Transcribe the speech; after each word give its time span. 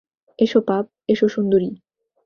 –এসো 0.39 0.59
পাপ, 0.61 0.85
এসো 1.09 1.27
সুন্দরী! 1.27 1.69